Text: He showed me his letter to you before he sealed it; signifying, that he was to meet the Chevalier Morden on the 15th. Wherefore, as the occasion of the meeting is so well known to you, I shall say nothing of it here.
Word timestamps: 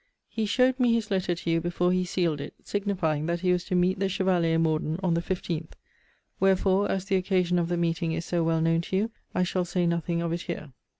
He 0.29 0.47
showed 0.47 0.79
me 0.79 0.93
his 0.95 1.11
letter 1.11 1.35
to 1.35 1.49
you 1.51 1.61
before 1.61 1.91
he 1.91 2.05
sealed 2.05 2.41
it; 2.41 2.55
signifying, 2.63 3.27
that 3.27 3.41
he 3.41 3.51
was 3.51 3.63
to 3.65 3.75
meet 3.75 3.99
the 3.99 4.09
Chevalier 4.09 4.57
Morden 4.57 4.99
on 5.03 5.13
the 5.13 5.21
15th. 5.21 5.73
Wherefore, 6.39 6.89
as 6.89 7.05
the 7.05 7.17
occasion 7.17 7.59
of 7.59 7.67
the 7.69 7.77
meeting 7.77 8.11
is 8.13 8.25
so 8.25 8.43
well 8.43 8.61
known 8.61 8.81
to 8.81 8.95
you, 8.97 9.11
I 9.35 9.43
shall 9.43 9.63
say 9.63 9.85
nothing 9.85 10.19
of 10.23 10.33
it 10.33 10.41
here. 10.41 10.71